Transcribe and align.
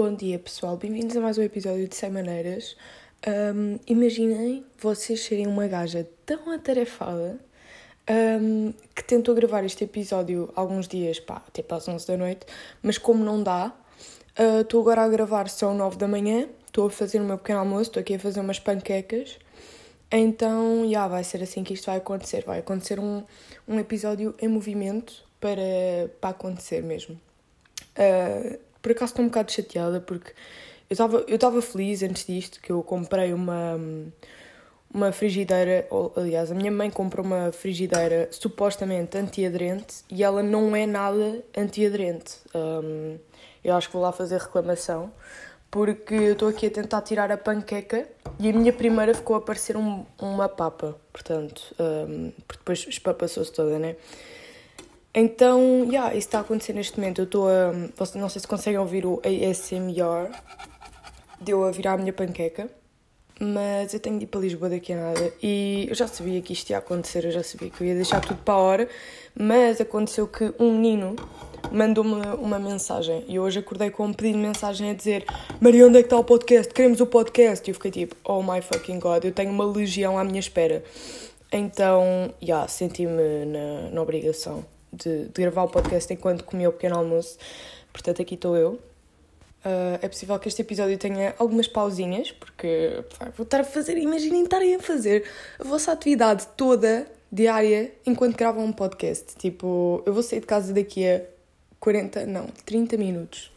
Bom 0.00 0.14
dia 0.14 0.38
pessoal, 0.38 0.76
bem-vindos 0.76 1.16
a 1.16 1.20
mais 1.20 1.38
um 1.38 1.42
episódio 1.42 1.88
de 1.88 1.96
100 1.96 2.10
Maneiras. 2.10 2.76
Um, 3.26 3.80
imaginem 3.84 4.64
vocês 4.78 5.24
serem 5.24 5.48
uma 5.48 5.66
gaja 5.66 6.08
tão 6.24 6.52
atarefada 6.52 7.36
um, 8.40 8.72
que 8.94 9.02
tentou 9.02 9.34
gravar 9.34 9.64
este 9.64 9.82
episódio 9.82 10.52
alguns 10.54 10.86
dias, 10.86 11.18
pá, 11.18 11.42
tipo 11.52 11.74
às 11.74 11.88
11 11.88 12.06
da 12.06 12.16
noite, 12.16 12.46
mas 12.80 12.96
como 12.96 13.24
não 13.24 13.42
dá, 13.42 13.74
uh, 14.38 14.60
estou 14.60 14.78
uh, 14.78 14.82
agora 14.82 15.02
a 15.02 15.08
gravar, 15.08 15.48
são 15.48 15.74
9 15.74 15.96
da 15.96 16.06
manhã, 16.06 16.48
estou 16.64 16.86
a 16.86 16.90
fazer 16.90 17.20
o 17.20 17.24
meu 17.24 17.36
pequeno 17.36 17.58
almoço, 17.58 17.90
estou 17.90 18.00
aqui 18.00 18.14
a 18.14 18.20
fazer 18.20 18.38
umas 18.38 18.60
panquecas, 18.60 19.36
então, 20.12 20.82
já, 20.82 20.90
yeah, 20.90 21.08
vai 21.08 21.24
ser 21.24 21.42
assim 21.42 21.64
que 21.64 21.74
isto 21.74 21.86
vai 21.86 21.96
acontecer, 21.96 22.44
vai 22.44 22.60
acontecer 22.60 23.00
um, 23.00 23.24
um 23.66 23.80
episódio 23.80 24.32
em 24.40 24.46
movimento 24.46 25.24
para, 25.40 26.08
para 26.20 26.30
acontecer 26.30 26.84
mesmo. 26.84 27.20
Uh, 27.98 28.67
por 28.80 28.92
acaso 28.92 29.12
estou 29.12 29.24
um 29.24 29.28
bocado 29.28 29.52
chateada 29.52 30.00
porque 30.00 30.32
eu 30.88 30.94
estava 30.94 31.24
eu 31.28 31.34
estava 31.34 31.60
feliz 31.62 32.02
antes 32.02 32.26
disto 32.26 32.60
que 32.60 32.70
eu 32.70 32.82
comprei 32.82 33.32
uma 33.32 33.78
uma 34.92 35.12
frigideira, 35.12 35.86
ou, 35.90 36.12
aliás, 36.16 36.50
a 36.50 36.54
minha 36.54 36.70
mãe 36.70 36.90
comprou 36.90 37.24
uma 37.24 37.52
frigideira 37.52 38.28
supostamente 38.30 39.18
antiaderente 39.18 40.02
e 40.10 40.24
ela 40.24 40.42
não 40.42 40.74
é 40.74 40.86
nada 40.86 41.44
antiaderente. 41.56 42.36
Um, 42.54 43.18
eu 43.62 43.74
acho 43.74 43.88
que 43.88 43.92
vou 43.92 44.02
lá 44.02 44.12
fazer 44.12 44.38
reclamação 44.38 45.12
porque 45.70 46.14
eu 46.14 46.32
estou 46.32 46.48
aqui 46.48 46.66
a 46.66 46.70
tentar 46.70 47.02
tirar 47.02 47.30
a 47.30 47.36
panqueca 47.36 48.08
e 48.38 48.48
a 48.48 48.52
minha 48.52 48.72
primeira 48.72 49.12
ficou 49.12 49.36
a 49.36 49.40
parecer 49.40 49.76
um, 49.76 50.06
uma 50.18 50.48
papa, 50.48 50.96
portanto, 51.12 51.74
um, 51.78 52.32
porque 52.46 52.58
depois 52.60 52.86
espapassou-se 52.88 53.52
toda, 53.52 53.78
né? 53.78 53.96
Então, 55.14 55.86
yeah, 55.88 56.10
isso 56.10 56.28
está 56.28 56.38
a 56.38 56.40
acontecer 56.42 56.72
neste 56.74 56.98
momento. 56.98 57.20
Eu 57.20 57.24
estou 57.24 57.48
a. 57.48 57.72
Não 58.14 58.28
sei 58.28 58.40
se 58.40 58.46
conseguem 58.46 58.78
ouvir 58.78 59.06
o 59.06 59.20
ASMR. 59.24 60.30
Deu 61.40 61.64
a 61.64 61.70
virar 61.70 61.94
a 61.94 61.96
minha 61.96 62.12
panqueca. 62.12 62.68
Mas 63.40 63.94
eu 63.94 64.00
tenho 64.00 64.18
de 64.18 64.24
ir 64.24 64.26
para 64.26 64.40
Lisboa 64.40 64.68
daqui 64.68 64.92
a 64.92 64.96
nada. 64.96 65.32
E 65.42 65.86
eu 65.88 65.94
já 65.94 66.08
sabia 66.08 66.42
que 66.42 66.52
isto 66.52 66.70
ia 66.70 66.78
acontecer, 66.78 67.24
eu 67.24 67.30
já 67.30 67.42
sabia 67.42 67.70
que 67.70 67.80
eu 67.80 67.86
ia 67.86 67.94
deixar 67.94 68.20
tudo 68.20 68.40
para 68.42 68.54
a 68.54 68.58
hora. 68.58 68.88
Mas 69.34 69.80
aconteceu 69.80 70.26
que 70.26 70.52
um 70.58 70.72
menino 70.72 71.14
mandou-me 71.70 72.20
uma 72.40 72.58
mensagem. 72.58 73.24
E 73.28 73.38
hoje 73.38 73.60
acordei 73.60 73.90
com 73.90 74.06
um 74.06 74.12
pedido 74.12 74.38
de 74.38 74.44
mensagem 74.44 74.90
a 74.90 74.94
dizer: 74.94 75.24
Maria, 75.60 75.86
onde 75.86 75.98
é 75.98 76.02
que 76.02 76.06
está 76.06 76.18
o 76.18 76.24
podcast? 76.24 76.74
Queremos 76.74 77.00
o 77.00 77.06
podcast. 77.06 77.66
E 77.66 77.70
eu 77.70 77.74
fiquei 77.74 77.92
tipo: 77.92 78.16
Oh 78.24 78.42
my 78.42 78.60
fucking 78.60 78.98
god, 78.98 79.24
eu 79.24 79.32
tenho 79.32 79.52
uma 79.52 79.64
legião 79.64 80.18
à 80.18 80.24
minha 80.24 80.40
espera. 80.40 80.82
Então, 81.50 82.34
já, 82.40 82.46
yeah, 82.46 82.68
senti-me 82.68 83.46
na, 83.46 83.90
na 83.90 84.02
obrigação 84.02 84.64
de, 84.92 85.26
de 85.26 85.42
gravar 85.42 85.64
o 85.64 85.68
podcast 85.68 86.12
enquanto 86.12 86.44
comia 86.44 86.68
o 86.68 86.72
pequeno 86.72 86.96
almoço. 86.96 87.38
Portanto, 87.92 88.22
aqui 88.22 88.34
estou 88.34 88.56
eu. 88.56 88.72
Uh, 89.64 89.98
é 90.00 90.08
possível 90.08 90.38
que 90.38 90.48
este 90.48 90.62
episódio 90.62 90.96
tenha 90.96 91.34
algumas 91.38 91.66
pausinhas, 91.66 92.30
porque 92.30 93.04
pá, 93.18 93.30
vou 93.36 93.44
estar 93.44 93.60
a 93.60 93.64
fazer, 93.64 93.98
imaginem 93.98 94.44
estarem 94.44 94.76
a 94.76 94.80
fazer 94.80 95.24
a 95.58 95.64
vossa 95.64 95.90
atividade 95.90 96.46
toda 96.56 97.06
diária 97.30 97.92
enquanto 98.06 98.36
gravam 98.36 98.64
um 98.64 98.72
podcast. 98.72 99.34
Tipo, 99.36 100.02
eu 100.06 100.12
vou 100.12 100.22
sair 100.22 100.40
de 100.40 100.46
casa 100.46 100.72
daqui 100.72 101.06
a 101.06 101.22
40, 101.80 102.26
não, 102.26 102.46
30 102.64 102.96
minutos 102.96 103.50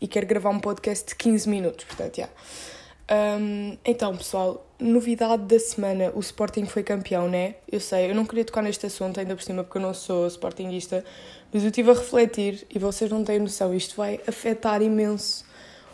e 0.00 0.06
quero 0.06 0.26
gravar 0.26 0.50
um 0.50 0.60
podcast 0.60 1.08
de 1.08 1.14
15 1.16 1.48
minutos, 1.48 1.84
portanto, 1.84 2.16
já. 2.16 2.24
Yeah. 2.24 2.75
Um, 3.08 3.76
então, 3.84 4.16
pessoal, 4.16 4.66
novidade 4.80 5.44
da 5.44 5.58
semana: 5.58 6.10
o 6.14 6.20
Sporting 6.20 6.66
foi 6.66 6.82
campeão, 6.82 7.28
né? 7.28 7.56
Eu 7.70 7.80
sei, 7.80 8.10
eu 8.10 8.14
não 8.14 8.24
queria 8.24 8.44
tocar 8.44 8.62
neste 8.62 8.86
assunto 8.86 9.20
ainda 9.20 9.34
por 9.36 9.42
cima 9.42 9.62
porque 9.62 9.78
eu 9.78 9.82
não 9.82 9.94
sou 9.94 10.26
Sportingista, 10.26 11.04
mas 11.52 11.62
eu 11.62 11.68
estive 11.68 11.90
a 11.90 11.94
refletir 11.94 12.66
e 12.68 12.78
vocês 12.78 13.10
não 13.10 13.22
têm 13.24 13.38
noção, 13.38 13.74
isto 13.74 13.96
vai 13.96 14.20
afetar 14.26 14.82
imenso 14.82 15.44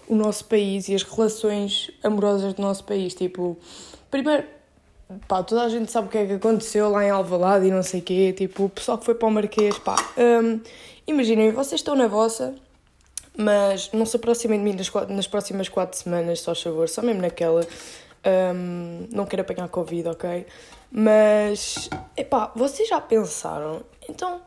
o 0.09 0.15
nosso 0.15 0.45
país 0.47 0.89
e 0.89 0.95
as 0.95 1.03
relações 1.03 1.91
amorosas 2.03 2.55
do 2.55 2.63
nosso 2.63 2.85
país. 2.85 3.15
Tipo, 3.15 3.57
primeiro, 4.11 4.45
pá, 5.29 5.43
toda 5.43 5.63
a 5.63 5.69
gente 5.69 5.91
sabe 5.93 6.09
o 6.09 6.11
que 6.11 6.19
é 6.19 6.27
que 6.27 6.33
aconteceu 6.35 6.91
lá 6.91 7.05
em 7.05 7.11
Alvalade 7.11 7.67
e 7.67 7.71
não 7.71 7.83
sei 7.83 8.01
o 8.01 8.03
quê. 8.03 8.33
Tipo, 8.33 8.65
o 8.65 8.69
pessoal 8.69 8.99
que 8.99 9.05
foi 9.05 9.15
para 9.15 9.29
o 9.29 9.31
Marquês, 9.31 9.79
pá. 9.79 9.97
Um, 10.17 10.61
imaginem, 11.07 11.53
vocês 11.53 11.81
estão 11.81 11.95
na 11.95 12.09
vossa 12.09 12.55
mas 13.37 13.91
não 13.93 14.05
se 14.05 14.17
aproximem 14.17 14.59
de 14.59 14.65
mim 14.65 14.75
nas, 14.75 14.91
nas 15.09 15.27
próximas 15.27 15.69
quatro 15.69 15.99
semanas, 15.99 16.41
só 16.41 16.55
favor, 16.55 16.89
só 16.89 17.03
mesmo 17.03 17.23
naquela. 17.23 17.67
Um, 18.25 19.09
não 19.11 19.27
quero 19.27 19.43
apanhar 19.43 19.69
Covid, 19.69 20.09
ok? 20.09 20.47
Mas, 20.91 21.89
epá, 22.17 22.53
vocês 22.55 22.89
já 22.89 23.01
pensaram? 23.01 23.83
Então, 24.09 24.41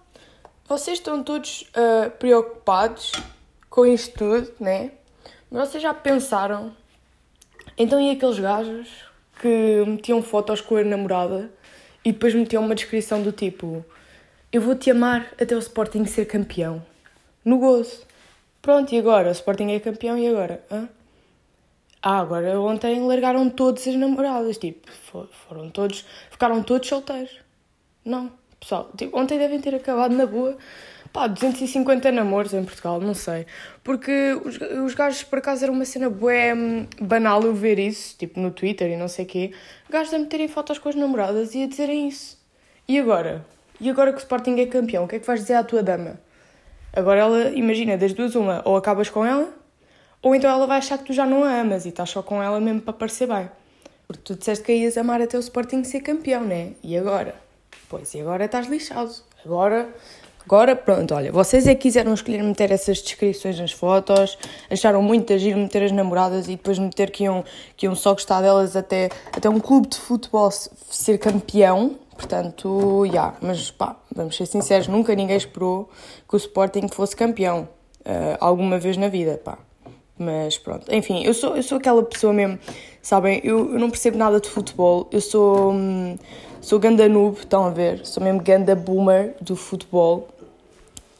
vocês 0.68 1.00
estão 1.00 1.24
todos 1.24 1.62
uh, 1.62 2.10
preocupados 2.12 3.12
com 3.70 3.86
isto 3.86 4.18
tudo, 4.18 4.54
né? 4.60 4.92
Mas 5.52 5.70
vocês 5.70 5.84
já 5.84 5.94
pensaram? 5.94 6.72
Então, 7.78 8.00
e 8.00 8.12
aqueles 8.12 8.40
gajos 8.40 8.88
que 9.42 9.84
metiam 9.86 10.22
fotos 10.22 10.62
com 10.62 10.78
a 10.78 10.84
namorada 10.84 11.52
e 12.04 12.12
depois 12.12 12.34
metiam 12.34 12.64
uma 12.64 12.76
descrição 12.76 13.22
do 13.22 13.32
tipo: 13.32 13.84
Eu 14.52 14.62
vou 14.62 14.76
te 14.76 14.90
amar 14.90 15.34
até 15.42 15.56
o 15.56 15.60
Sporting 15.60 16.06
ser 16.06 16.26
campeão. 16.26 16.86
No 17.44 17.58
gozo. 17.58 18.06
Pronto, 18.66 18.96
e 18.96 18.98
agora? 18.98 19.30
O 19.30 19.32
Sporting 19.32 19.70
é 19.74 19.80
campeão 19.80 20.18
e 20.18 20.28
agora? 20.28 20.66
Hã? 20.72 20.90
Ah, 22.02 22.18
agora 22.18 22.60
ontem 22.60 23.00
largaram 23.00 23.48
todas 23.48 23.88
as 23.88 23.94
namoradas, 23.94 24.58
tipo, 24.58 24.92
foram 25.48 25.70
todos, 25.70 26.04
ficaram 26.32 26.64
todos 26.64 26.90
solteiros. 26.90 27.38
Não, 28.04 28.32
pessoal, 28.60 28.90
tipo, 28.98 29.20
ontem 29.20 29.38
devem 29.38 29.62
ter 29.62 29.76
acabado 29.76 30.16
na 30.16 30.26
boa, 30.26 30.58
pá, 31.14 31.28
250 31.28 32.12
namoros 32.12 32.56
em 32.56 32.66
Portugal, 32.66 33.00
não 33.00 33.14
sei. 33.14 33.46
Porque 33.84 34.34
os, 34.44 34.60
os 34.84 34.96
gajos, 34.96 35.22
por 35.22 35.38
acaso, 35.38 35.64
era 35.64 35.72
uma 35.72 35.86
cena 35.86 36.10
bué 36.10 36.56
hum, 36.56 36.88
banal 37.00 37.44
eu 37.44 37.54
ver 37.54 37.78
isso, 37.78 38.18
tipo, 38.18 38.40
no 38.40 38.50
Twitter 38.50 38.90
e 38.90 38.98
não 38.98 39.08
sei 39.08 39.26
o 39.26 39.28
quê. 39.28 39.52
Gajos 39.92 40.12
a 40.12 40.18
meterem 40.18 40.48
fotos 40.48 40.80
com 40.80 40.90
as 40.90 40.96
namoradas 40.96 41.54
e 41.54 41.62
a 41.62 41.68
dizerem 41.68 42.08
isso. 42.08 42.36
E 42.88 42.98
agora? 42.98 43.46
E 43.80 43.88
agora 43.92 44.12
que 44.12 44.18
o 44.18 44.22
Sporting 44.22 44.60
é 44.60 44.66
campeão, 44.66 45.04
o 45.04 45.08
que 45.08 45.18
é 45.18 45.20
que 45.20 45.28
vais 45.28 45.42
dizer 45.42 45.54
à 45.54 45.64
tua 45.64 45.84
dama? 45.84 46.20
Agora 46.96 47.20
ela, 47.20 47.50
imagina, 47.50 47.98
das 47.98 48.14
duas 48.14 48.36
uma, 48.36 48.62
ou 48.64 48.78
acabas 48.78 49.10
com 49.10 49.26
ela, 49.26 49.50
ou 50.22 50.34
então 50.34 50.50
ela 50.50 50.66
vai 50.66 50.78
achar 50.78 50.98
que 50.98 51.04
tu 51.04 51.14
já 51.14 51.26
não 51.26 51.44
a 51.44 51.60
amas 51.60 51.86
e 51.86 51.90
estás 51.90 52.10
só 52.10 52.24
com 52.24 52.42
ela 52.42 52.60
mesmo 52.60 52.82
para 52.82 52.94
parecer 52.94 53.28
bem. 53.28 53.50
Porque 54.08 54.22
tu 54.24 54.36
disseste 54.36 54.64
que 54.64 54.74
ias 54.74 54.98
amar 54.98 55.22
até 55.22 55.38
o 55.38 55.40
Sporting 55.40 55.84
ser 55.84 56.00
campeão, 56.00 56.42
né? 56.44 56.72
E 56.82 56.98
agora? 56.98 57.36
Pois, 57.90 58.14
e 58.14 58.22
agora 58.22 58.46
estás 58.46 58.68
lixado. 58.68 59.12
Agora, 59.44 59.90
agora 60.44 60.76
pronto, 60.76 61.14
olha, 61.14 61.32
vocês 61.32 61.68
é 61.68 61.76
que 61.76 61.82
quiseram 61.82 62.14
escolher 62.14 62.42
meter 62.42 62.72
essas 62.72 63.02
descrições 63.02 63.60
nas 63.60 63.72
fotos, 63.72 64.38
acharam 64.72 65.02
muito 65.02 65.34
agir 65.34 65.56
meter 65.56 65.84
as 65.84 65.92
namoradas 65.92 66.48
e 66.48 66.52
depois 66.52 66.80
meter 66.80 67.12
que 67.12 67.26
iam, 67.26 67.44
que 67.76 67.86
iam 67.86 67.96
só 67.96 68.14
gostar 68.14 68.42
delas 68.42 68.76
até, 68.76 69.10
até 69.32 69.50
um 69.50 69.60
clube 69.60 69.88
de 69.88 69.98
futebol 69.98 70.50
ser 70.52 71.18
campeão, 71.18 71.96
Portanto, 72.16 73.04
já, 73.08 73.12
yeah, 73.12 73.38
mas 73.42 73.72
pá, 73.72 73.98
vamos 74.14 74.38
ser 74.38 74.46
sinceros, 74.46 74.88
nunca 74.88 75.14
ninguém 75.14 75.36
esperou 75.36 75.90
que 76.28 76.36
o 76.36 76.38
Sporting 76.38 76.88
fosse 76.88 77.16
campeão 77.16 77.68
uh, 78.02 78.38
alguma 78.40 78.80
vez 78.80 78.96
na 78.96 79.10
vida, 79.10 79.40
pá. 79.44 79.58
Mas 80.18 80.58
pronto, 80.58 80.94
enfim, 80.94 81.24
eu 81.26 81.34
sou, 81.34 81.58
eu 81.58 81.64
sou 81.64 81.78
aquela 81.78 82.02
pessoa 82.02 82.32
mesmo, 82.32 82.58
sabem, 83.02 83.42
eu, 83.44 83.74
eu 83.74 83.80
não 83.80 83.90
percebo 83.90 84.18
nada 84.18 84.40
de 84.40 84.48
futebol, 84.48 85.10
eu 85.12 85.20
sou, 85.20 85.74
hum, 85.74 86.18
sou 86.62 86.80
ganda 86.80 87.08
noob, 87.10 87.38
estão 87.40 87.66
a 87.66 87.70
ver? 87.70 88.06
Sou 88.06 88.24
mesmo 88.24 88.42
ganda 88.42 88.74
boomer 88.76 89.36
do 89.42 89.58
futebol. 89.58 90.30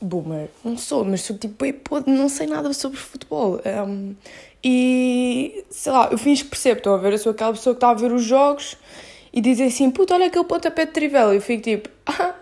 Boomer, 0.02 0.50
não 0.64 0.78
sou, 0.78 1.04
mas 1.04 1.22
sou 1.22 1.38
tipo, 1.38 1.66
não 2.06 2.30
sei 2.30 2.48
nada 2.48 2.72
sobre 2.74 2.98
futebol. 2.98 3.60
Um, 3.88 4.16
e 4.64 5.66
sei 5.70 5.92
lá, 5.92 6.10
eu 6.12 6.18
que 6.18 6.44
percebo, 6.46 6.78
estão 6.78 6.94
a 6.94 6.98
ver? 6.98 7.14
Eu 7.14 7.18
sou 7.18 7.32
aquela 7.32 7.52
pessoa 7.52 7.74
que 7.74 7.78
está 7.78 7.90
a 7.90 7.94
ver 7.94 8.12
os 8.12 8.24
jogos 8.24 8.78
e 9.36 9.42
dizem 9.42 9.68
assim, 9.68 9.92
puta, 9.92 10.14
olha 10.14 10.28
aquele 10.28 10.46
pontapé 10.46 10.86
de 10.86 10.94
trivela. 10.94 11.34
E 11.34 11.38
eu 11.38 11.42
fico 11.42 11.62
tipo, 11.62 11.90
ah, 12.06 12.34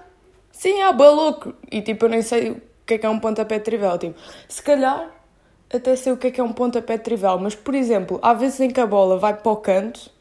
sim, 0.51 0.79
ah, 0.83 0.93
boa 0.93 1.09
louco. 1.09 1.55
E 1.71 1.81
tipo, 1.81 2.05
eu 2.05 2.09
nem 2.09 2.21
sei 2.21 2.51
o 2.51 2.61
que 2.85 2.93
é 2.93 2.97
que 2.99 3.05
é 3.05 3.09
um 3.09 3.19
pontapé 3.19 3.57
de 3.57 3.65
trivela. 3.65 3.97
Tipo, 3.97 4.19
se 4.47 4.61
calhar 4.61 5.09
até 5.73 5.95
sei 5.95 6.13
o 6.13 6.17
que 6.17 6.27
é 6.27 6.31
que 6.31 6.39
é 6.39 6.43
um 6.43 6.53
pontapé 6.53 6.97
de 6.97 7.03
trivela, 7.03 7.37
mas 7.39 7.55
por 7.55 7.73
exemplo, 7.73 8.19
há 8.21 8.33
vezes 8.35 8.59
em 8.59 8.69
que 8.69 8.79
a 8.79 8.85
bola 8.85 9.17
vai 9.17 9.35
para 9.35 9.51
o 9.51 9.57
canto 9.57 10.11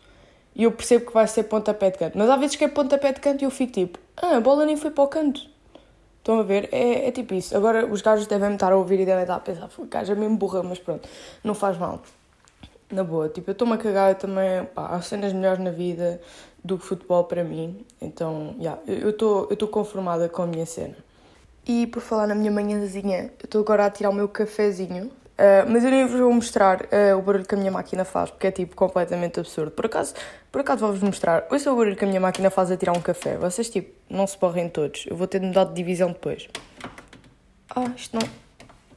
e 0.57 0.63
eu 0.65 0.73
percebo 0.73 1.07
que 1.07 1.13
vai 1.13 1.29
ser 1.29 1.43
pontapé 1.45 1.91
de 1.91 1.99
canto, 1.99 2.17
mas 2.17 2.31
há 2.31 2.37
vezes 2.37 2.57
que 2.57 2.65
é 2.65 2.69
pontapé 2.69 3.13
de 3.13 3.21
canto 3.21 3.43
e 3.43 3.45
eu 3.45 3.51
fico 3.51 3.73
tipo, 3.73 3.99
ah, 4.17 4.37
a 4.37 4.41
bola 4.41 4.65
nem 4.65 4.77
foi 4.77 4.91
para 4.91 5.05
o 5.05 5.09
canto. 5.09 5.53
Estão 6.19 6.39
a 6.39 6.43
ver? 6.43 6.69
É, 6.73 7.09
é 7.09 7.11
tipo 7.11 7.35
isso. 7.35 7.55
Agora 7.57 7.85
os 7.85 8.01
gajos 8.01 8.27
devem 8.29 8.55
estar 8.55 8.73
a 8.73 8.77
ouvir 8.77 9.01
e 9.01 9.05
devem 9.05 9.23
estar 9.23 9.35
a 9.37 9.41
pensar, 9.41 9.69
foi 9.69 9.87
gajo 9.89 10.13
é 10.13 10.15
mesmo 10.15 10.37
burra, 10.37 10.63
mas 10.63 10.79
pronto, 10.79 11.07
não 11.45 11.55
faz 11.55 11.77
mal. 11.77 12.01
Na 12.93 13.03
boa, 13.03 13.27
tipo, 13.27 13.49
eu 13.49 13.53
estou-me 13.53 13.73
a 13.73 13.79
cagar 13.79 14.15
também, 14.17 14.67
pá, 14.67 14.89
há 14.89 15.01
cenas 15.01 15.33
melhores 15.33 15.59
na 15.65 15.71
vida, 15.71 16.21
do 16.63 16.79
que 16.79 16.85
futebol 16.85 17.25
para 17.25 17.43
mim. 17.43 17.87
Então, 18.01 18.55
yeah, 18.59 18.79
eu 18.87 19.09
estou 19.09 19.69
conformada 19.69 20.29
com 20.29 20.43
a 20.43 20.47
minha 20.47 20.67
cena. 20.67 20.95
E 21.67 21.87
por 21.87 22.03
falar 22.03 22.27
na 22.27 22.35
minha 22.35 22.51
manhãzinha, 22.51 23.31
eu 23.41 23.45
estou 23.45 23.63
agora 23.63 23.87
a 23.87 23.91
tirar 23.91 24.11
o 24.11 24.13
meu 24.13 24.29
cafezinho. 24.29 25.07
Uh, 25.07 25.65
mas 25.67 25.83
eu 25.83 25.91
nem 25.91 26.07
vos 26.07 26.21
vou 26.21 26.33
mostrar 26.33 26.83
uh, 26.83 27.17
o 27.19 27.23
barulho 27.23 27.47
que 27.47 27.55
a 27.55 27.59
minha 27.59 27.71
máquina 27.71 28.05
faz, 28.05 28.31
porque 28.31 28.49
é 28.49 28.51
tipo 28.51 28.77
completamente 28.77 29.41
absurdo. 29.41 29.71
Por 29.71 29.87
acaso, 29.87 30.15
por 30.51 30.61
acaso 30.61 30.81
vou-vos 30.81 31.03
mostrar. 31.03 31.47
Esse 31.51 31.67
é 31.67 31.71
o 31.71 31.77
barulho 31.77 31.97
que 31.97 32.05
a 32.05 32.09
minha 32.09 32.21
máquina 32.21 32.51
faz 32.51 32.71
a 32.71 32.77
tirar 32.77 32.93
um 32.93 33.01
café. 33.01 33.39
Vocês 33.39 33.71
tipo, 33.71 33.91
não 34.11 34.27
se 34.27 34.39
borrem 34.39 34.69
todos. 34.69 35.07
Eu 35.09 35.17
vou 35.17 35.27
ter 35.27 35.41
de 35.41 35.47
mudar 35.47 35.65
de 35.65 35.73
divisão 35.73 36.09
depois. 36.09 36.49
Ah, 37.75 37.91
isto 37.97 38.17
não. 38.17 38.29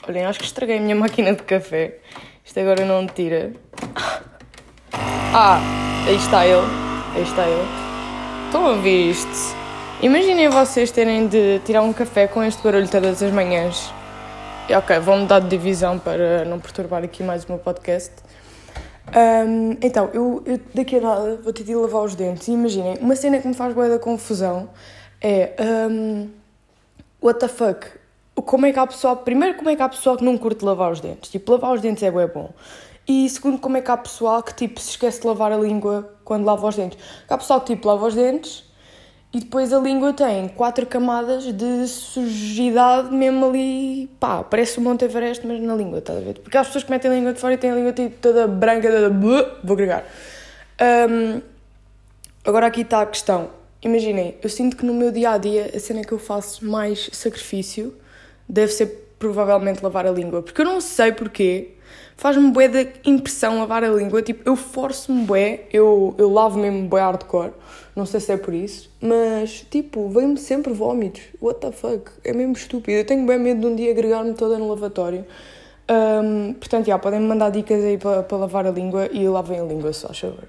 Olhem, 0.08 0.26
acho 0.26 0.40
que 0.40 0.46
estraguei 0.46 0.78
a 0.78 0.82
minha 0.82 0.96
máquina 0.98 1.34
de 1.34 1.44
café. 1.44 2.00
Isto 2.44 2.60
agora 2.60 2.86
não 2.86 3.08
tira. 3.08 3.54
Ah, 5.38 5.60
aí 6.08 6.16
está 6.16 6.48
ele. 6.48 6.66
Aí 7.14 7.22
está 7.22 7.46
ele. 7.46 7.68
Estão 8.46 8.68
a 8.68 8.70
ouvir 8.70 9.10
isto? 9.10 9.30
Imaginem 10.02 10.48
vocês 10.48 10.92
terem 10.92 11.28
de 11.28 11.60
tirar 11.66 11.82
um 11.82 11.92
café 11.92 12.26
com 12.26 12.42
este 12.42 12.64
barulho 12.64 12.88
todas 12.88 13.22
as 13.22 13.32
manhãs. 13.34 13.94
E, 14.70 14.74
ok, 14.74 14.98
vou 15.00 15.18
mudar 15.18 15.42
de 15.42 15.50
divisão 15.50 16.00
para 16.00 16.46
não 16.46 16.58
perturbar 16.58 17.04
aqui 17.04 17.22
mais 17.22 17.44
o 17.44 17.50
meu 17.50 17.60
podcast. 17.60 18.14
Um, 19.14 19.72
então, 19.82 20.10
eu, 20.14 20.42
eu, 20.46 20.58
daqui 20.74 21.00
a 21.00 21.02
nada 21.02 21.38
vou 21.44 21.52
ter 21.52 21.66
de 21.66 21.76
lavar 21.76 22.04
os 22.04 22.16
dentes. 22.16 22.48
E 22.48 22.54
imaginem, 22.54 22.98
uma 23.02 23.18
cena 23.18 23.38
que 23.38 23.46
me 23.46 23.54
faz 23.54 23.74
boa 23.74 23.90
da 23.90 24.00
confusão 24.00 24.70
é. 25.20 25.52
Um, 25.60 26.30
what 27.22 27.42
the 27.42 27.50
fuck? 27.50 27.86
Como 28.36 28.66
é 28.66 28.72
que 28.72 28.80
há 28.80 28.88
pessoal. 28.88 29.18
Primeiro, 29.18 29.58
como 29.58 29.70
é 29.70 29.76
que 29.76 29.82
há 29.82 29.90
pessoal 29.90 30.16
que 30.16 30.24
não 30.24 30.38
curte 30.38 30.64
lavar 30.64 30.94
os 30.94 31.02
dentes? 31.02 31.30
Tipo, 31.30 31.52
lavar 31.52 31.74
os 31.74 31.82
dentes 31.82 32.04
é 32.04 32.10
bom. 32.10 32.54
E 33.08 33.30
segundo, 33.30 33.60
como 33.60 33.78
é 33.78 33.82
que 33.82 33.92
há 33.92 33.98
pessoal 33.98 34.42
que 34.42 34.54
tipo 34.54 34.80
se 34.80 34.92
esquece 34.92 35.22
de 35.22 35.28
lavar 35.28 35.52
a 35.52 35.58
língua 35.58 36.18
quando 36.24 36.46
lava 36.46 36.68
os 36.68 36.76
dentes? 36.76 36.98
Há 37.30 37.38
pessoal 37.38 37.62
que 37.62 37.74
tipo 37.76 37.88
lava 37.88 38.08
os 38.08 38.16
dentes 38.16 38.64
e 39.36 39.40
depois 39.42 39.74
a 39.74 39.80
língua 39.80 40.14
tem 40.14 40.48
quatro 40.48 40.86
camadas 40.86 41.44
de 41.52 41.88
sujidade 41.88 43.14
mesmo 43.14 43.48
ali, 43.48 44.10
pá, 44.18 44.42
parece 44.44 44.78
o 44.78 44.82
Monte 44.82 45.04
Everest, 45.04 45.46
mas 45.46 45.60
na 45.60 45.76
língua, 45.76 46.00
estás 46.00 46.18
a 46.18 46.22
ver? 46.22 46.40
Porque 46.40 46.58
há 46.58 46.64
pessoas 46.64 46.86
que 46.86 46.90
metem 46.90 47.12
a 47.12 47.14
língua 47.14 47.34
de 47.34 47.40
fora 47.40 47.54
e 47.54 47.58
têm 47.58 47.70
a 47.70 47.76
língua 47.76 47.92
tipo, 47.92 48.16
toda 48.22 48.48
branca, 48.48 48.90
toda... 48.90 49.10
Vou 49.62 49.74
agregar. 49.74 50.06
Um, 51.10 51.42
agora 52.46 52.68
aqui 52.68 52.80
está 52.80 53.02
a 53.02 53.06
questão. 53.06 53.50
Imaginem, 53.82 54.36
eu 54.42 54.50
sinto 54.50 54.78
que 54.78 54.86
no 54.86 54.94
meu 54.94 55.12
dia-a-dia 55.12 55.70
a 55.76 55.80
cena 55.80 56.02
que 56.02 56.14
eu 56.14 56.18
faço 56.18 56.66
mais 56.66 57.10
sacrifício 57.12 57.94
deve 58.48 58.72
ser 58.72 59.16
provavelmente 59.20 59.84
lavar 59.84 60.08
a 60.08 60.12
língua. 60.12 60.44
Porque 60.44 60.62
eu 60.62 60.66
não 60.66 60.80
sei 60.80 61.12
porquê, 61.12 61.74
faz-me 62.18 62.52
bué 62.52 62.68
de 62.68 62.88
impressão 63.06 63.60
lavar 63.60 63.84
a 63.84 63.90
língua. 63.90 64.22
Tipo, 64.22 64.48
eu 64.50 64.56
forço-me 64.56 65.26
bué, 65.26 65.66
eu, 65.72 66.16
eu 66.18 66.32
lavo 66.32 66.58
mesmo 66.60 66.88
bué 66.88 67.02
hardcore 67.02 67.54
não 67.96 68.06
sei 68.06 68.20
se 68.20 68.34
é 68.34 68.38
por 68.38 68.54
isso, 68.54 68.92
mas 69.00 69.66
tipo, 69.72 70.10
vem-me 70.10 70.38
sempre 70.38 70.74
vómitos. 70.74 71.22
What 71.42 71.62
the 71.62 71.72
fuck? 71.72 72.12
É 72.26 72.34
mesmo 72.34 72.52
estúpido. 72.52 72.98
Eu 72.98 73.06
tenho 73.06 73.26
bem 73.26 73.40
medo 73.40 73.62
de 73.62 73.68
um 73.68 73.76
dia 73.76 73.92
agregar-me 73.92 74.34
toda 74.34 74.60
no 74.60 74.68
lavatório. 74.68 75.26
Um, 75.90 76.54
portanto, 76.54 76.88
já, 76.88 77.00
podem-me 77.00 77.26
mandar 77.26 77.52
dicas 77.52 77.82
aí 77.82 77.98
para, 77.98 78.22
para 78.22 78.38
lavar 78.38 78.68
a 78.68 78.72
língua 78.72 79.08
e 79.14 79.26
lavem 79.30 79.62
a 79.62 79.64
língua, 79.64 79.94
só 79.94 80.14
favor. 80.14 80.44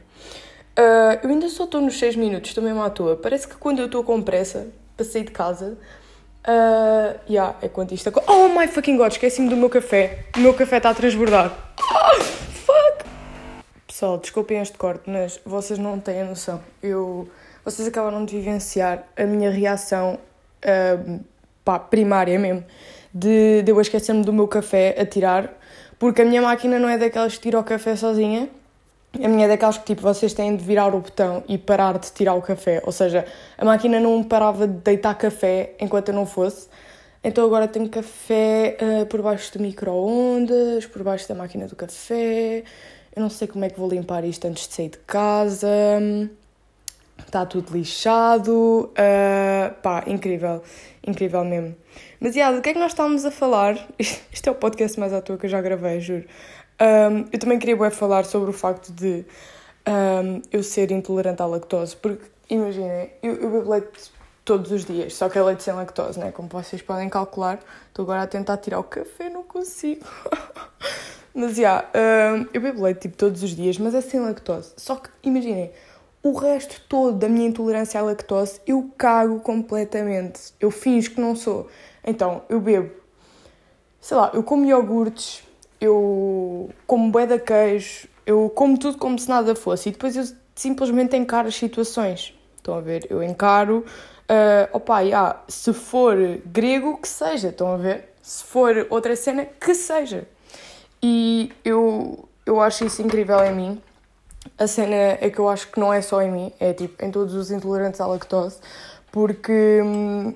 Uh, 0.77 1.21
eu 1.23 1.31
ainda 1.31 1.49
só 1.49 1.65
estou 1.65 1.81
nos 1.81 1.97
6 1.99 2.17
minutos, 2.17 2.51
estou 2.51 2.65
mesmo 2.65 2.83
à 2.83 2.91
toa. 2.91 3.15
Parece 3.15 3.47
que 3.47 3.55
quando 3.57 3.79
eu 3.79 3.87
estou 3.87 4.03
com 4.03 4.21
pressa 4.21 4.67
para 4.97 5.07
sair 5.07 5.25
de 5.25 5.31
casa, 5.31 5.79
uh, 6.47 7.19
yeah, 7.29 7.57
é 7.63 7.69
quando 7.69 7.93
isto. 7.93 8.13
Oh 8.27 8.49
my 8.49 8.67
fucking 8.69 8.97
god, 8.97 9.13
esqueci-me 9.13 9.49
do 9.49 9.57
meu 9.57 9.69
café. 9.69 10.25
O 10.37 10.41
meu 10.41 10.55
café 10.55 10.79
está 10.79 10.91
a 10.91 10.95
transbordar. 10.95 11.53
Oh, 11.81 12.23
fuck! 12.23 13.05
Pessoal, 13.87 14.19
desculpem 14.19 14.61
este 14.61 14.77
corte, 14.77 15.11
mas 15.11 15.41
vocês 15.45 15.79
não 15.79 15.99
têm 15.99 16.23
a 16.23 16.25
noção. 16.25 16.61
Eu 16.83 17.29
vocês 17.67 17.89
acabaram 17.89 18.25
de 18.25 18.37
vivenciar 18.37 19.03
a 19.17 19.25
minha 19.25 19.51
reação 19.51 20.21
uh, 20.65 21.21
pá, 21.65 21.81
primária 21.81 22.39
mesmo, 22.39 22.65
de, 23.13 23.63
de 23.63 23.73
eu 23.73 23.81
esquecer-me 23.81 24.23
do 24.23 24.33
meu 24.33 24.47
café 24.47 24.95
a 24.97 25.05
tirar, 25.05 25.53
porque 25.99 26.23
a 26.23 26.25
minha 26.25 26.41
máquina 26.41 26.79
não 26.79 26.89
é 26.89 26.97
daquelas 26.97 27.35
que 27.35 27.41
tira 27.41 27.59
o 27.59 27.65
café 27.65 27.97
sozinha, 27.97 28.49
a 29.25 29.29
minha 29.29 29.47
é 29.47 29.49
daquelas 29.49 29.79
que 29.79 29.85
tipo, 29.85 30.03
vocês 30.03 30.33
têm 30.33 30.57
de 30.57 30.65
virar 30.65 30.95
o 30.95 31.01
botão 31.01 31.43
e 31.49 31.59
parar 31.59 31.99
de 31.99 32.11
tirar 32.13 32.35
o 32.35 32.43
café, 32.43 32.83
ou 32.85 32.93
seja, 32.93 33.25
a 33.57 33.65
máquina 33.65 34.01
não 34.01 34.23
parava 34.23 34.67
de 34.67 34.75
deitar 34.75 35.15
café 35.17 35.75
enquanto 35.81 36.09
eu 36.09 36.15
não 36.15 36.27
fosse, 36.27 36.69
então 37.23 37.45
agora 37.45 37.67
tenho 37.67 37.89
café 37.89 38.77
uh, 38.81 39.07
por 39.07 39.23
baixo 39.23 39.53
do 39.53 39.63
micro-ondas, 39.63 40.87
por 40.87 41.03
baixo 41.03 41.29
da 41.29 41.35
máquina 41.35 41.67
do 41.67 41.75
café. 41.75 42.63
Eu 43.15 43.23
não 43.23 43.31
sei 43.31 43.49
como 43.49 43.65
é 43.65 43.71
que 43.71 43.79
vou 43.81 43.89
limpar 43.89 44.25
isto 44.25 44.47
antes 44.47 44.69
de 44.69 44.75
sair 44.75 44.91
de 44.91 44.99
casa 44.99 45.69
está 47.19 47.47
tudo 47.47 47.73
lixado, 47.73 48.91
uh, 48.93 49.75
pá, 49.83 50.05
incrível, 50.07 50.63
incrível 51.07 51.45
mesmo. 51.45 51.77
Mas, 52.21 52.35
yeah, 52.35 52.55
do 52.55 52.63
que 52.63 52.71
é 52.71 52.73
que 52.73 52.79
nós 52.79 52.93
estávamos 52.93 53.25
a 53.25 53.31
falar? 53.31 53.77
Isto 53.99 54.49
é 54.49 54.51
o 54.51 54.55
podcast 54.55 54.99
mais 54.99 55.13
à 55.13 55.21
toa 55.21 55.37
que 55.37 55.47
eu 55.47 55.51
já 55.51 55.61
gravei, 55.61 56.01
juro. 56.01 56.25
Um, 56.81 57.25
eu 57.33 57.39
também 57.39 57.59
queria 57.59 57.77
bem 57.77 57.91
falar 57.91 58.25
sobre 58.25 58.51
o 58.51 58.53
facto 58.53 58.93
de 58.93 59.25
um, 59.87 60.43
eu 60.53 60.63
ser 60.63 60.91
intolerante 60.91 61.43
à 61.43 61.47
lactose, 61.47 61.97
porque, 61.97 62.25
imaginem, 62.51 63.11
eu, 63.23 63.35
eu 63.35 63.51
bebo 63.51 63.71
leite 63.71 63.89
todos 64.45 64.71
os 64.71 64.85
dias, 64.85 65.15
só 65.15 65.29
que 65.29 65.39
é 65.39 65.43
leite 65.43 65.63
sem 65.63 65.75
lactose, 65.75 66.19
né? 66.19 66.31
Como 66.33 66.49
vocês 66.49 66.83
podem 66.83 67.09
calcular, 67.09 67.59
estou 67.89 68.03
agora 68.05 68.23
a 68.23 68.27
tentar 68.27 68.59
tirar 68.59 68.79
o 68.79 68.85
café, 68.85 69.29
não 69.31 69.43
consigo. 69.43 70.07
mas, 71.35 71.57
já, 71.57 71.85
yeah, 71.95 72.43
um, 72.43 72.47
eu 72.53 72.61
bebo 72.61 72.83
leite 72.83 73.01
tipo 73.01 73.17
todos 73.17 73.43
os 73.43 73.51
dias, 73.51 73.79
mas 73.79 73.95
é 73.95 74.01
sem 74.01 74.21
lactose. 74.21 74.73
Só 74.77 74.97
que, 74.97 75.09
imaginem, 75.23 75.73
o 76.29 76.33
resto 76.33 76.81
todo 76.89 77.17
da 77.17 77.29
minha 77.29 77.47
intolerância 77.47 78.01
à 78.01 78.03
lactose 78.03 78.61
eu 78.67 78.91
cago 78.99 79.39
completamente. 79.41 80.53
Eu 80.59 80.73
finjo 80.73 81.13
que 81.13 81.21
não 81.21 81.37
sou. 81.37 81.69
Então, 82.05 82.43
eu 82.49 82.61
bebo, 82.61 82.91
sei 84.01 84.17
lá, 84.17 84.31
eu 84.35 84.43
como 84.43 84.65
iogurtes, 84.65 85.45
eu 85.81 86.69
como 86.87 87.11
bué 87.11 87.27
queijo, 87.39 88.09
eu 88.27 88.51
como 88.51 88.77
tudo 88.77 88.99
como 88.99 89.17
se 89.19 89.29
nada 89.29 89.55
fosse 89.55 89.89
e 89.89 89.93
depois 89.93 90.17
eu 90.17 90.25
simplesmente 90.55 91.17
encaro 91.17 91.47
as 91.47 91.55
situações. 91.55 92.35
Estão 92.57 92.75
a 92.75 92.81
ver? 92.81 93.07
Eu 93.09 93.23
encaro, 93.23 93.85
uh, 94.29 94.69
opa, 94.77 95.01
yeah, 95.01 95.41
se 95.47 95.73
for 95.73 96.17
grego, 96.47 96.99
que 96.99 97.09
seja, 97.09 97.49
estão 97.49 97.73
a 97.73 97.77
ver? 97.77 98.13
Se 98.21 98.43
for 98.43 98.87
outra 98.91 99.15
cena, 99.15 99.45
que 99.45 99.75
seja. 99.75 100.27
E 101.01 101.53
eu, 101.65 102.29
eu 102.45 102.61
acho 102.61 102.85
isso 102.85 103.01
incrível 103.01 103.39
em 103.45 103.55
mim 103.55 103.83
a 104.59 104.67
cena 104.67 104.95
é 105.21 105.31
que 105.31 105.39
eu 105.39 105.49
acho 105.49 105.69
que 105.69 105.79
não 105.79 105.93
é 105.93 106.01
só 106.01 106.23
em 106.23 106.31
mim, 106.31 106.53
é 106.59 106.73
tipo 106.73 107.05
em 107.05 107.11
todos 107.11 107.35
os 107.35 107.51
intolerantes 107.51 108.01
à 108.01 108.07
lactose, 108.07 108.59
porque 109.13 109.81
hum, 109.85 110.35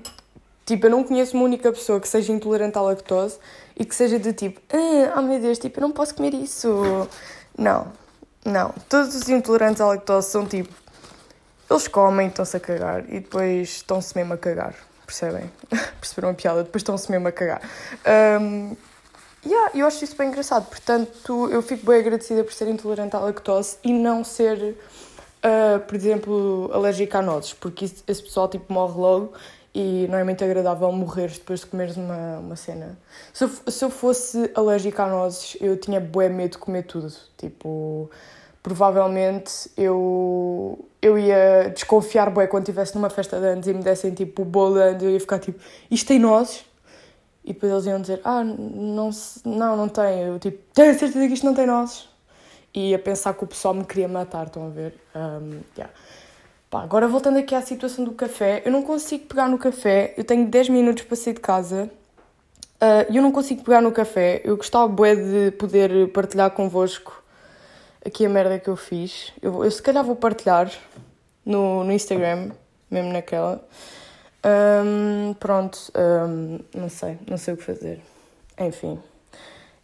tipo, 0.65 0.85
eu 0.85 0.89
não 0.91 1.03
conheço 1.03 1.35
uma 1.35 1.45
única 1.45 1.71
pessoa 1.71 1.99
que 1.99 2.07
seja 2.07 2.31
intolerante 2.31 2.77
à 2.77 2.81
lactose 2.81 3.37
e 3.77 3.85
que 3.85 3.95
seja 3.95 4.19
de 4.19 4.33
tipo, 4.33 4.61
ah 4.71 5.15
oh, 5.17 5.21
meu 5.21 5.39
Deus, 5.39 5.57
tipo, 5.57 5.79
eu 5.79 5.81
não 5.81 5.91
posso 5.91 6.15
comer 6.15 6.33
isso. 6.33 7.07
Não, 7.57 7.87
não. 8.45 8.73
Todos 8.87 9.15
os 9.15 9.29
intolerantes 9.29 9.81
à 9.81 9.87
lactose 9.87 10.29
são 10.29 10.45
tipo, 10.45 10.73
eles 11.69 11.87
comem, 11.87 12.27
estão-se 12.27 12.57
a 12.57 12.59
cagar 12.59 13.03
e 13.07 13.19
depois 13.19 13.69
estão-se 13.69 14.15
mesmo 14.15 14.33
a 14.33 14.37
cagar, 14.37 14.75
percebem? 15.05 15.49
Perceberam 15.99 16.29
a 16.29 16.33
piada? 16.33 16.63
Depois 16.63 16.81
estão-se 16.81 17.09
mesmo 17.09 17.27
a 17.27 17.31
cagar. 17.31 17.61
Um, 18.41 18.75
Yeah, 19.45 19.71
eu 19.73 19.87
acho 19.87 20.03
isso 20.03 20.15
bem 20.15 20.27
engraçado. 20.27 20.67
Portanto, 20.67 21.49
eu 21.51 21.61
fico 21.61 21.85
bem 21.85 21.99
agradecida 21.99 22.43
por 22.43 22.53
ser 22.53 22.67
intolerante 22.67 23.15
à 23.15 23.19
lactose 23.19 23.77
e 23.83 23.91
não 23.91 24.23
ser, 24.23 24.77
uh, 25.43 25.79
por 25.79 25.95
exemplo, 25.95 26.69
alérgica 26.73 27.19
a 27.19 27.21
nozes, 27.21 27.53
porque 27.53 27.85
esse 27.85 28.03
pessoal 28.23 28.47
tipo 28.47 28.71
morre 28.71 28.99
logo 28.99 29.33
e 29.73 30.07
não 30.09 30.17
é 30.17 30.23
muito 30.23 30.43
agradável 30.43 30.91
morrer 30.91 31.29
depois 31.29 31.61
de 31.61 31.65
comeres 31.65 31.97
uma, 31.97 32.37
uma 32.37 32.55
cena. 32.55 32.97
Se 33.33 33.45
eu, 33.45 33.49
se 33.67 33.85
eu 33.85 33.89
fosse 33.89 34.51
alérgica 34.53 35.03
a 35.03 35.09
nozes, 35.09 35.57
eu 35.59 35.75
tinha 35.77 35.99
bué 35.99 36.29
medo 36.29 36.51
de 36.51 36.57
comer 36.59 36.83
tudo. 36.83 37.11
Tipo, 37.37 38.11
provavelmente 38.61 39.71
eu, 39.75 40.87
eu 41.01 41.17
ia 41.17 41.71
desconfiar 41.73 42.29
bué 42.29 42.45
quando 42.45 42.63
estivesse 42.63 42.93
numa 42.93 43.09
festa 43.09 43.39
de 43.39 43.47
anos 43.47 43.67
e 43.67 43.73
me 43.73 43.81
dessem 43.81 44.13
tipo 44.13 44.43
o 44.43 44.45
bolo 44.45 44.75
de 44.75 44.81
anos, 44.81 45.03
eu 45.03 45.09
ia 45.09 45.19
ficar 45.19 45.39
tipo, 45.39 45.59
isto 45.89 46.07
tem 46.07 46.19
nozes? 46.19 46.63
E 47.43 47.53
depois 47.53 47.71
eles 47.71 47.85
iam 47.85 48.01
dizer, 48.01 48.21
ah, 48.23 48.43
não, 48.43 49.09
não, 49.45 49.77
não 49.77 49.89
tem. 49.89 50.21
Eu 50.21 50.39
tipo, 50.39 50.63
tenho 50.73 50.97
certeza 50.97 51.27
que 51.27 51.33
isto 51.33 51.45
não 51.45 51.53
tem 51.53 51.65
nozes. 51.65 52.07
E 52.73 52.93
a 52.93 52.99
pensar 52.99 53.33
que 53.33 53.43
o 53.43 53.47
pessoal 53.47 53.73
me 53.73 53.83
queria 53.83 54.07
matar, 54.07 54.47
estão 54.47 54.67
a 54.67 54.69
ver? 54.69 54.93
Um, 55.15 55.59
yeah. 55.75 55.93
Pá, 56.69 56.83
agora 56.83 57.07
voltando 57.07 57.37
aqui 57.37 57.53
à 57.53 57.61
situação 57.61 58.05
do 58.05 58.13
café, 58.13 58.61
eu 58.63 58.71
não 58.71 58.81
consigo 58.81 59.25
pegar 59.25 59.49
no 59.49 59.57
café, 59.57 60.13
eu 60.15 60.23
tenho 60.23 60.47
10 60.47 60.69
minutos 60.69 61.03
para 61.03 61.17
sair 61.17 61.33
de 61.33 61.41
casa 61.41 61.91
e 62.81 63.13
uh, 63.13 63.17
eu 63.17 63.21
não 63.21 63.31
consigo 63.31 63.63
pegar 63.63 63.81
no 63.81 63.91
café. 63.91 64.41
Eu 64.43 64.55
gostava 64.55 64.87
bué 64.87 65.15
de 65.15 65.51
poder 65.51 66.11
partilhar 66.13 66.49
convosco 66.51 67.21
aqui 68.03 68.25
a 68.25 68.29
merda 68.29 68.57
que 68.57 68.69
eu 68.69 68.75
fiz. 68.75 69.33
Eu, 69.41 69.63
eu 69.63 69.69
se 69.69 69.81
calhar 69.81 70.03
vou 70.03 70.15
partilhar 70.15 70.71
no, 71.45 71.83
no 71.83 71.91
Instagram, 71.91 72.51
mesmo 72.89 73.11
naquela. 73.11 73.63
Um, 74.43 75.33
pronto, 75.35 75.91
um, 75.95 76.59
não 76.73 76.89
sei, 76.89 77.17
não 77.29 77.37
sei 77.37 77.53
o 77.53 77.57
que 77.57 77.63
fazer. 77.63 78.01
Enfim. 78.59 78.99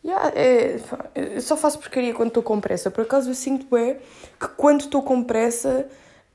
Yeah, 0.04 0.32
é, 0.36 0.80
eu 1.16 1.42
só 1.42 1.58
faço 1.58 1.80
porcaria 1.80 2.14
quando 2.14 2.30
estou 2.30 2.44
com 2.44 2.60
pressa. 2.60 2.90
Por 2.90 3.04
acaso 3.04 3.30
eu 3.30 3.36
sinto 3.36 3.76
é 3.76 3.96
que 4.40 4.48
quando 4.56 4.82
estou 4.82 5.04
com 5.04 5.24
pressa 5.24 5.88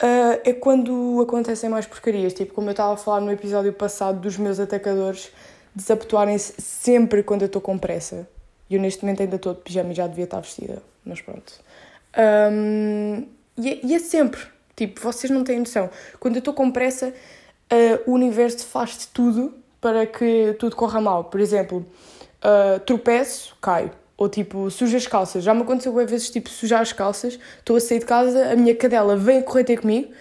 uh, 0.02 0.40
é 0.44 0.52
quando 0.52 1.20
acontecem 1.22 1.70
mais 1.70 1.86
porcarias. 1.86 2.34
Tipo, 2.34 2.54
como 2.54 2.68
eu 2.68 2.72
estava 2.72 2.94
a 2.94 2.96
falar 2.96 3.20
no 3.20 3.32
episódio 3.32 3.72
passado 3.72 4.20
dos 4.20 4.36
meus 4.36 4.60
atacadores 4.60 5.32
desabituarem-se 5.74 6.60
sempre 6.60 7.22
quando 7.22 7.42
eu 7.42 7.46
estou 7.46 7.62
com 7.62 7.78
pressa. 7.78 8.28
E 8.68 8.74
eu 8.74 8.80
neste 8.80 9.02
momento 9.02 9.22
ainda 9.22 9.36
estou 9.36 9.54
de 9.54 9.60
pijama 9.60 9.92
e 9.92 9.94
já 9.94 10.06
devia 10.06 10.24
estar 10.24 10.40
vestida. 10.40 10.82
Mas 11.04 11.20
pronto. 11.20 11.52
Um, 12.52 13.26
e, 13.56 13.70
é, 13.70 13.80
e 13.82 13.94
é 13.94 13.98
sempre. 13.98 14.40
Tipo, 14.76 15.00
vocês 15.00 15.30
não 15.30 15.44
têm 15.44 15.58
noção. 15.58 15.90
Quando 16.20 16.36
eu 16.36 16.40
estou 16.40 16.54
com 16.54 16.70
pressa 16.70 17.12
uh, 17.72 18.10
o 18.10 18.12
universo 18.12 18.66
faz 18.66 18.98
de 18.98 19.08
tudo 19.08 19.54
para 19.80 20.06
que 20.06 20.54
tudo 20.58 20.76
corra 20.76 21.00
mal. 21.00 21.24
Por 21.24 21.40
exemplo, 21.40 21.84
uh, 22.44 22.78
tropeço, 22.80 23.56
caio. 23.60 23.90
Ou 24.16 24.28
tipo, 24.28 24.70
suja 24.70 24.98
as 24.98 25.06
calças. 25.06 25.42
Já 25.42 25.52
me 25.54 25.62
aconteceu 25.62 25.98
às 25.98 26.08
vezes, 26.08 26.30
tipo, 26.30 26.48
sujar 26.48 26.82
as 26.82 26.92
calças, 26.92 27.38
estou 27.58 27.76
a 27.76 27.80
sair 27.80 27.98
de 27.98 28.04
casa, 28.04 28.52
a 28.52 28.54
minha 28.56 28.76
cadela 28.76 29.16
vem 29.16 29.38
a 29.38 29.42
correr 29.42 29.64
ter 29.64 29.80
comigo, 29.80 30.12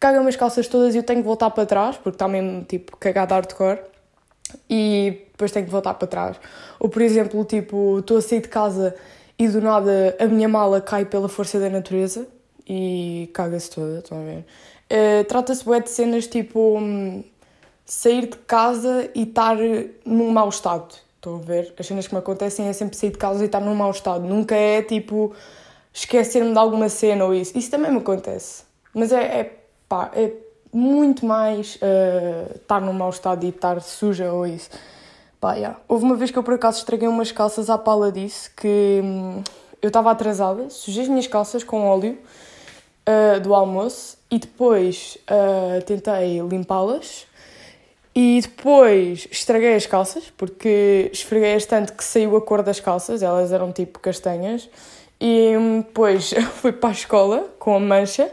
caga-me 0.00 0.28
as 0.28 0.36
calças 0.36 0.66
todas 0.66 0.94
e 0.94 0.98
eu 0.98 1.02
tenho 1.02 1.20
que 1.20 1.26
voltar 1.26 1.50
para 1.50 1.66
trás, 1.66 1.96
porque 1.96 2.14
está 2.14 2.26
mesmo, 2.26 2.64
tipo, 2.64 2.96
cagada 2.96 3.34
hardcore, 3.34 3.80
e 4.70 5.26
depois 5.32 5.50
tenho 5.50 5.66
que 5.66 5.72
voltar 5.72 5.92
para 5.94 6.08
trás. 6.08 6.36
Ou, 6.78 6.88
por 6.88 7.02
exemplo, 7.02 7.44
tipo, 7.44 7.98
estou 7.98 8.16
a 8.16 8.22
sair 8.22 8.40
de 8.40 8.48
casa 8.48 8.94
e 9.38 9.48
do 9.48 9.60
nada 9.60 10.16
a 10.18 10.26
minha 10.26 10.48
mala 10.48 10.80
cai 10.80 11.04
pela 11.04 11.28
força 11.28 11.58
da 11.58 11.68
natureza 11.68 12.26
e 12.66 13.28
caga-se 13.34 13.70
toda, 13.70 13.98
estão 13.98 14.20
a 14.20 14.24
ver? 14.24 14.46
Uh, 14.94 15.24
Trata-se 15.24 15.64
de 15.64 15.90
cenas 15.90 16.28
tipo 16.28 16.78
um, 16.78 17.24
sair 17.84 18.28
de 18.28 18.36
casa 18.36 19.10
e 19.12 19.24
estar 19.24 19.56
num 20.04 20.30
mau 20.30 20.48
estado. 20.48 20.94
Estão 21.16 21.34
a 21.34 21.38
ver? 21.38 21.74
As 21.76 21.84
cenas 21.84 22.06
que 22.06 22.14
me 22.14 22.20
acontecem 22.20 22.68
é 22.68 22.72
sempre 22.72 22.96
sair 22.96 23.10
de 23.10 23.18
casa 23.18 23.42
e 23.42 23.46
estar 23.46 23.60
num 23.60 23.74
mau 23.74 23.90
estado. 23.90 24.24
Nunca 24.24 24.54
é 24.54 24.82
tipo 24.82 25.34
esquecer-me 25.92 26.52
de 26.52 26.58
alguma 26.58 26.88
cena 26.88 27.24
ou 27.24 27.34
isso. 27.34 27.58
Isso 27.58 27.72
também 27.72 27.90
me 27.90 27.98
acontece. 27.98 28.62
Mas 28.94 29.10
é, 29.10 29.40
é 29.40 29.58
pá, 29.88 30.12
é 30.14 30.30
muito 30.72 31.26
mais 31.26 31.74
uh, 31.76 32.54
estar 32.54 32.80
num 32.80 32.92
mau 32.92 33.10
estado 33.10 33.44
e 33.44 33.48
estar 33.48 33.80
suja 33.80 34.32
ou 34.32 34.46
isso. 34.46 34.70
Pá, 35.40 35.54
yeah. 35.54 35.76
Houve 35.88 36.04
uma 36.04 36.14
vez 36.14 36.30
que 36.30 36.38
eu 36.38 36.44
por 36.44 36.54
acaso 36.54 36.78
estraguei 36.78 37.08
umas 37.08 37.32
calças 37.32 37.68
à 37.68 37.76
pala 37.76 38.12
disso 38.12 38.50
que 38.56 39.00
hum, 39.02 39.42
eu 39.82 39.88
estava 39.88 40.10
atrasada, 40.12 40.70
sujei 40.70 41.02
as 41.02 41.08
minhas 41.08 41.26
calças 41.26 41.64
com 41.64 41.84
óleo 41.84 42.16
uh, 43.08 43.40
do 43.40 43.54
almoço 43.54 44.16
e 44.30 44.38
depois 44.38 45.18
uh, 45.30 45.82
tentei 45.84 46.40
limpá-las. 46.40 47.26
E 48.16 48.40
depois 48.40 49.26
estraguei 49.30 49.74
as 49.74 49.86
calças 49.86 50.32
porque 50.36 51.10
esfreguei-as 51.12 51.66
tanto 51.66 51.92
que 51.94 52.04
saiu 52.04 52.36
a 52.36 52.40
cor 52.40 52.62
das 52.62 52.78
calças, 52.78 53.22
elas 53.22 53.52
eram 53.52 53.72
tipo 53.72 53.98
castanhas. 53.98 54.68
E 55.20 55.52
depois 55.84 56.32
fui 56.54 56.72
para 56.72 56.90
a 56.90 56.92
escola 56.92 57.48
com 57.58 57.74
a 57.74 57.80
mancha 57.80 58.30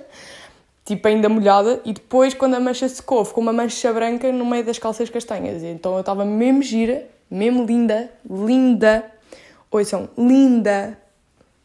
tipo 0.84 1.08
ainda 1.08 1.30
molhada 1.30 1.80
e 1.86 1.94
depois 1.94 2.34
quando 2.34 2.56
a 2.56 2.60
mancha 2.60 2.90
secou 2.90 3.24
ficou 3.24 3.42
uma 3.42 3.54
mancha 3.54 3.94
branca 3.94 4.32
no 4.32 4.46
meio 4.46 4.64
das 4.64 4.78
calças 4.78 5.10
castanhas. 5.10 5.64
Então 5.64 5.94
eu 5.94 6.02
estava 6.02 6.26
mesmo 6.26 6.62
gira, 6.62 7.08
mesmo 7.30 7.66
linda, 7.66 8.12
linda, 8.30 9.06
são 9.86 10.10
linda, 10.18 10.98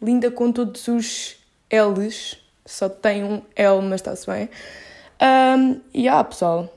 linda 0.01 0.31
com 0.31 0.53
todos 0.53 0.87
os 0.89 1.37
L's 1.71 2.46
só 2.67 2.89
tem 2.89 3.25
um 3.25 3.43
L, 3.55 3.81
mas 3.83 4.01
está-se 4.01 4.27
bem. 4.27 4.51
Um, 5.23 5.81
e 5.95 6.09
ah, 6.09 6.23
pessoal, 6.23 6.69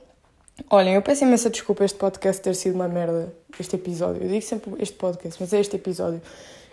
olhem, 0.69 0.93
eu 0.93 1.01
peço 1.01 1.23
imensa 1.25 1.49
desculpa 1.49 1.83
este 1.83 1.97
podcast 1.97 2.41
ter 2.41 2.55
sido 2.55 2.75
uma 2.75 2.87
merda, 2.87 3.33
este 3.59 3.75
episódio. 3.75 4.23
Eu 4.23 4.29
digo 4.29 4.41
sempre 4.41 4.71
este 4.79 4.95
podcast, 4.95 5.41
mas 5.41 5.51
é 5.51 5.59
este 5.59 5.75
episódio. 5.75 6.21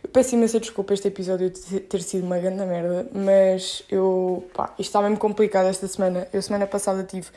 Eu 0.05 0.11
peço 0.11 0.37
imensa 0.37 0.61
desculpa 0.61 0.95
este 0.95 1.09
episódio 1.09 1.51
ter 1.51 2.03
sido 2.03 2.25
uma 2.25 2.39
grande 2.39 2.65
merda, 2.65 3.09
mas 3.13 3.83
eu, 3.91 4.47
pá, 4.55 4.67
isto 4.79 4.91
está 4.91 5.03
mesmo 5.03 5.17
complicado 5.17 5.67
esta 5.67 5.89
semana. 5.89 6.29
Eu, 6.33 6.41
semana 6.41 6.67
passada, 6.67 7.03
tive 7.03 7.29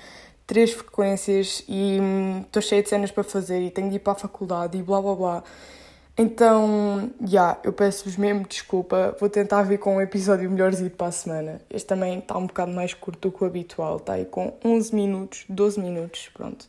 três 0.45 0.73
frequências 0.73 1.63
e 1.67 1.97
hum, 1.99 2.41
estou 2.45 2.61
cheia 2.61 2.83
de 2.83 2.89
cenas 2.89 3.09
para 3.09 3.23
fazer 3.23 3.61
e 3.61 3.71
tenho 3.71 3.89
de 3.89 3.95
ir 3.95 3.99
para 3.99 4.13
a 4.13 4.15
faculdade 4.15 4.77
e 4.77 4.83
blá 4.83 5.01
blá 5.01 5.15
blá. 5.15 5.43
Então, 6.21 7.11
já, 7.21 7.27
yeah, 7.31 7.59
eu 7.63 7.71
peço-vos 7.71 8.17
mesmo 8.17 8.45
desculpa. 8.45 9.15
Vou 9.21 9.29
tentar 9.29 9.63
vir 9.63 9.79
com 9.79 9.95
um 9.95 10.01
episódio 10.01 10.51
melhorzinho 10.51 10.89
para 10.89 11.07
a 11.07 11.11
semana. 11.13 11.61
Este 11.69 11.87
também 11.87 12.19
está 12.19 12.37
um 12.37 12.45
bocado 12.45 12.73
mais 12.73 12.93
curto 12.93 13.29
do 13.29 13.37
que 13.37 13.41
o 13.41 13.47
habitual. 13.47 13.95
Está 13.95 14.13
aí 14.15 14.25
com 14.25 14.51
11 14.65 14.93
minutos, 14.93 15.45
12 15.47 15.79
minutos, 15.79 16.29
pronto. 16.33 16.65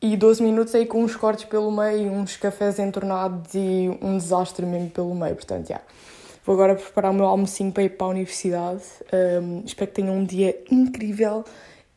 E 0.00 0.16
12 0.16 0.42
minutos 0.42 0.74
aí 0.74 0.86
com 0.86 1.04
uns 1.04 1.14
cortes 1.14 1.44
pelo 1.44 1.70
meio, 1.70 2.10
uns 2.12 2.38
cafés 2.38 2.78
entornados 2.78 3.52
e 3.54 3.90
um 4.00 4.16
desastre 4.16 4.64
mesmo 4.64 4.88
pelo 4.88 5.14
meio. 5.14 5.34
Portanto, 5.34 5.68
já. 5.68 5.74
Yeah. 5.74 5.86
Vou 6.42 6.54
agora 6.54 6.74
preparar 6.74 7.10
o 7.10 7.14
meu 7.14 7.26
almocinho 7.26 7.70
para 7.72 7.82
ir 7.82 7.90
para 7.90 8.06
a 8.06 8.10
universidade. 8.10 8.84
Um, 9.12 9.64
espero 9.66 9.90
que 9.90 9.96
tenham 10.00 10.16
um 10.16 10.24
dia 10.24 10.58
incrível 10.70 11.44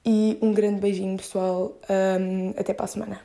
e 0.05 0.37
um 0.41 0.53
grande 0.53 0.81
beijinho, 0.81 1.15
pessoal. 1.15 1.77
Um, 1.89 2.49
até 2.57 2.73
para 2.73 2.83
a 2.83 2.87
semana. 2.89 3.24